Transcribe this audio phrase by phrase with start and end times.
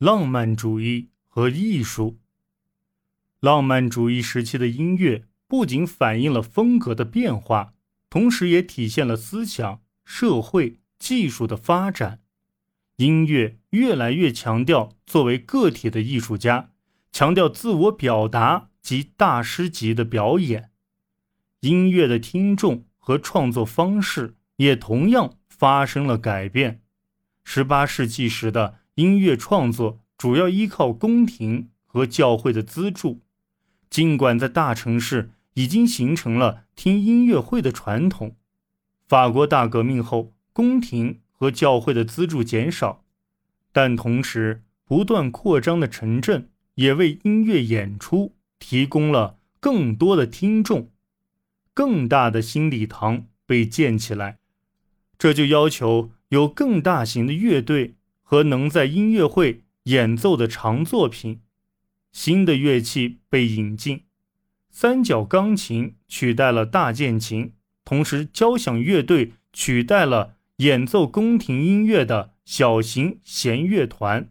[0.00, 2.18] 浪漫主义和艺术。
[3.38, 7.74] 浪漫主义时期的音乐不仅反映了风格的变化，
[8.08, 12.22] 同时也体现了思想、社会、技术的发展。
[12.96, 16.70] 音乐越来越强调作为个体的艺术家，
[17.12, 20.70] 强调自我表达及大师级的表演。
[21.60, 26.80] 音乐的听众和创作方式也同样发生了改变。
[27.44, 33.22] 十八世纪时的音乐创作主要依靠宫廷和教会的资助。
[33.88, 38.36] 尽管在大城市已经形成了听音乐会的传统，
[39.08, 43.02] 法国大革命后，宫廷和教会的资助减少，
[43.72, 50.90] 但同时不断扩张的城镇也为音乐演出提供了更多的听众，
[51.72, 54.38] 更大的新礼堂被建起来，
[55.16, 57.94] 这就要求有更大型的乐队
[58.30, 61.40] 和能在音乐会演奏的长作品。
[62.12, 64.04] 新的乐器被引进，
[64.70, 74.30] 三角钢琴取代了大键琴，同时交响乐队取代了演奏宫廷音乐的小型弦乐团。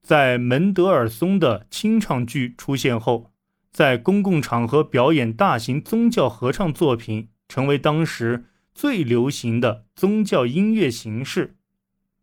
[0.00, 3.30] 在门德尔松的清唱剧出现后，
[3.70, 11.56] 在公共场合表演大型宗教合唱作品成为当时最流行的宗教音乐形式。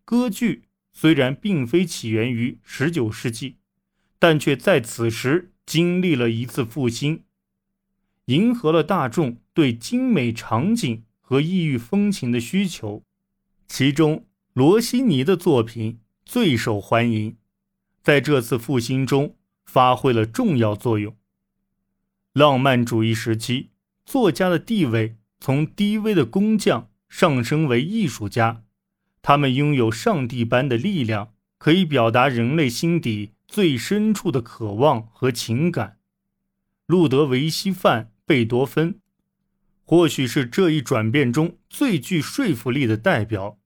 [0.04, 3.58] 歌剧虽然并非起源于19世纪。
[4.22, 7.24] 但却在此时经历了一次复兴，
[8.26, 13.06] 迎合了大众对精美场景和异域风情的需求。
[13.66, 17.38] 其中，罗西尼的作品最受欢迎，
[18.04, 21.16] 在这次复兴中发挥了重要作用。
[22.34, 23.70] 浪漫主义时期，
[24.06, 28.64] 作家的地位从低微的工匠上升为艺术家，
[29.22, 33.32] 他们拥有上帝般的力量，可以表达人类心底。
[33.52, 35.98] 最深处的渴望和情感，
[36.86, 39.00] 路德维希·范贝多芬，
[39.84, 43.58] 或许是这一转变中最具说服力的代表。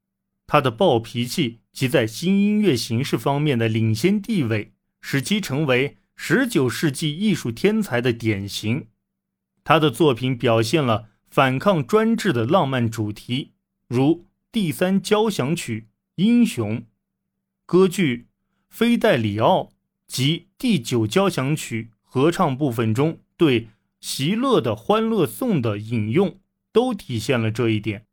[0.47, 8.87] 他的暴脾气及在新音乐形式方面的领先地位，使其成为19世纪艺术天才的典型。
[9.65, 13.51] 他的作品表现了反抗专制的浪漫主题，
[13.89, 15.81] 如第三交响曲
[16.13, 16.77] 《英雄》，
[17.65, 18.17] 歌剧
[18.69, 19.63] 《菲戴里奥》。
[20.05, 23.69] 及第九交响曲合唱部分中对
[23.99, 26.39] 席勒的《欢乐颂》的引用，
[26.71, 28.05] 都体现了这一点。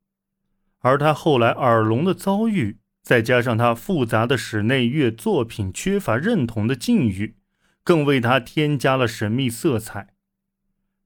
[0.79, 7.37] 而他后来耳聋的遭遇，再加上他复杂的室内乐作品缺乏认同的境遇，
[7.85, 10.15] 更为他添加了神秘色彩。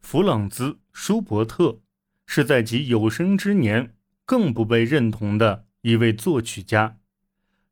[0.01, 1.81] 弗朗兹·舒伯特
[2.25, 6.99] 是在其有生之年更不被认同的一位作曲家，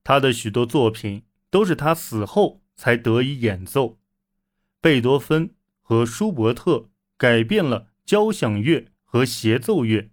[0.03, 2.63] 他的许多作品都是他死后。
[2.75, 4.01] 才得以演奏。
[4.81, 10.11] 贝多芬和舒伯特改变了交响乐和协奏乐。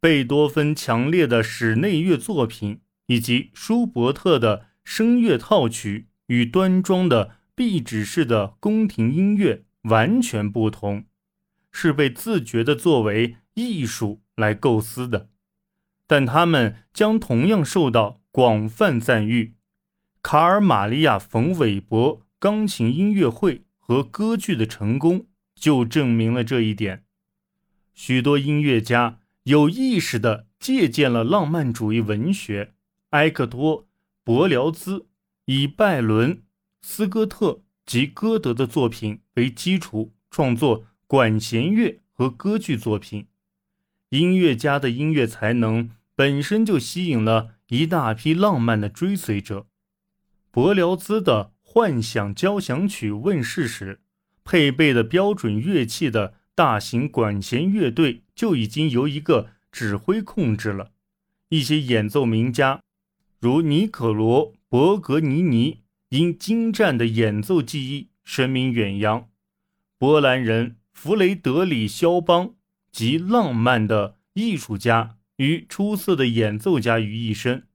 [0.00, 11.04] 贝多芬强烈的室内乐作品以及舒伯特的声乐套曲与端庄的壁纸式的宫廷音乐完全不同，
[11.70, 15.28] 是被自觉地作为艺术来构思的。
[16.06, 19.54] 但他们将同样受到广泛赞誉。
[20.22, 27.04] 卡尔玛利亚·冯·韦伯钢琴音乐会和歌剧的成功就证明了这一点。
[27.94, 32.74] 许多音乐家有意识地借鉴了浪漫主义文学，
[33.10, 33.84] 埃克托·
[34.24, 35.06] 伯辽兹
[35.44, 36.42] 以拜伦、
[36.82, 43.28] 斯科特及歌德的作品为基础创作管弦乐和歌剧作品。
[44.10, 49.66] 音乐家的音乐才能本身就吸引了一大批浪漫的追随者。
[50.50, 54.00] 伯辽兹的幻想交响曲问世时，
[54.44, 60.92] 配备的标准乐器的大型管弦乐队就已经由一个指挥控制了。
[61.48, 62.80] 一些演奏名家，
[63.40, 69.28] 如尼可罗·伯格尼尼，因精湛的演奏技艺声名远扬。
[69.98, 72.54] 波兰人弗雷德里·肖邦
[72.96, 77.66] 集浪漫的艺术家与出色的演奏家于一身。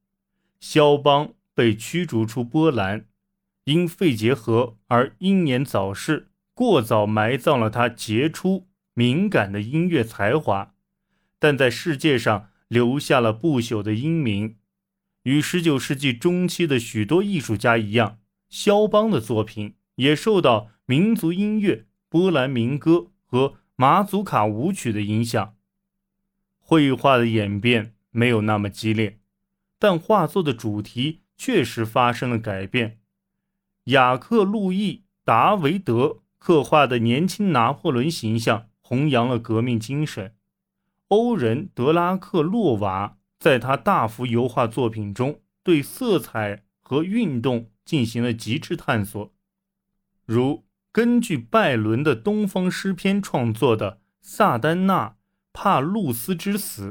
[0.58, 1.34] 肖邦。
[1.54, 3.04] 被驱逐出波兰，
[3.64, 10.74] 因肺结核而英年早逝，过早埋葬了他杰出敏感的音乐才华，
[11.38, 14.56] 但在世界上留下了不朽的英名。
[15.24, 25.54] 与19世纪中期的许多艺术家一样，肖邦的作品也受到民族音乐、波兰民歌和马祖卡舞曲的影响。
[26.58, 29.18] 绘画的演变没有那么激烈，
[29.78, 31.20] 但画作的主题。
[31.34, 33.00] 确实发生了改变。
[33.86, 34.92] 雅克·路易·
[35.24, 40.36] 达维德刻画的年轻拿破仑形象弘扬了革命精神。
[41.08, 49.34] 欧仁·德拉克洛瓦在他大幅油画作品中对色彩和运动进行了极致探索，
[50.24, 55.08] 如根据拜伦的《东方诗篇》创作的《萨丹娜·
[55.54, 56.90] 帕路斯之死》。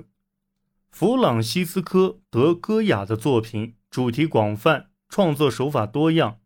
[0.89, 6.39] 弗朗西斯科·德戈雅的作品主题广泛，创作手法多样，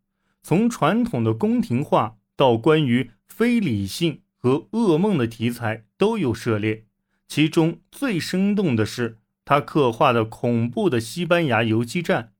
[0.44, 6.86] 从传统的宫廷画到关于非理性和噩梦的题材都有涉猎。
[7.26, 12.34] 其中最生动的是他刻画的恐怖的西班牙游击战。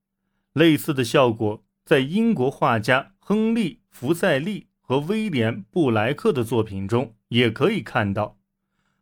[0.52, 8.38] 类似的效果在英国画家亨利·福赛利和威廉·布莱克的作品中也可以看到。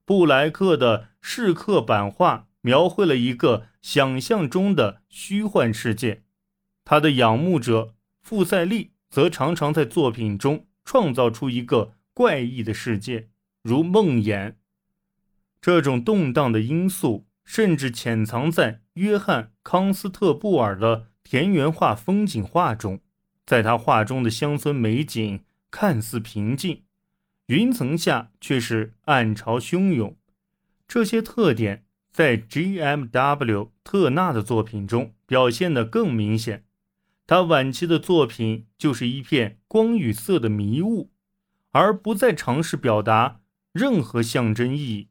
[0.06, 2.48] 布莱克的试刻版画。
[2.66, 6.24] 描绘了一个想象中的虚幻世界，
[6.86, 13.28] 他的仰慕者傅塞利则常常在作品中创造出一个怪异的世界，
[13.62, 14.54] 如梦魇。
[15.60, 23.02] 这种动荡的因素甚至潜藏在约翰·康斯特布尔的田园画风景画中，
[23.46, 26.84] 在他画中的乡村美景看似平静，
[27.48, 30.16] 云层下却是暗潮汹涌。
[30.88, 31.84] 这些特点。
[32.12, 33.72] 在 G.M.W.
[33.84, 36.64] 特纳的作品中表现得更明显。
[37.26, 41.10] 他晚期的作品就是一片光与色的迷雾，
[41.72, 43.42] 而不再尝试表达
[43.72, 45.10] 任何象征意义。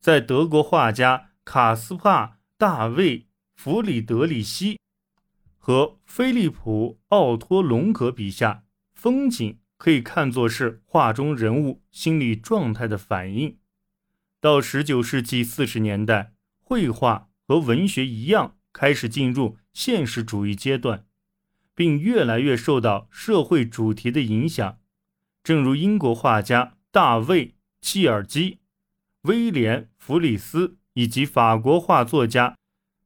[0.00, 2.26] 在德国画家卡斯帕·
[2.56, 3.18] 大卫·
[3.56, 4.78] 弗里德里希
[5.58, 8.62] 和菲利普·奥托·隆格笔下，
[8.94, 13.58] 风景可以看作是画中人物心理状态的反应。
[14.40, 21.06] 到十九世纪四十年代，绘画和文学一样开始进入现实主义阶段，
[21.74, 24.78] 并越来越受到社会主题的影响。
[25.42, 27.48] 正如英国画家大卫·
[27.80, 28.60] 契尔基、
[29.22, 32.56] 威廉·弗里斯以及法国画作家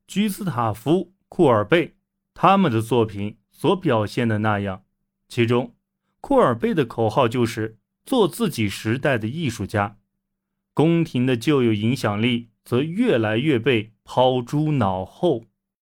[0.07, 0.93] 居斯塔夫·
[1.29, 1.97] 库尔贝
[2.35, 4.85] 他们的作品所表现的那样。
[5.29, 5.75] 其中，
[6.29, 9.97] 库尔贝的口号就是“做自己时代的艺术家”。
[10.75, 15.47] 宫廷的旧有影响力则越来越被抛诸脑后。